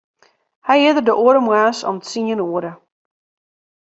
[0.67, 2.71] Hy is der de oare moarns om tsien oere.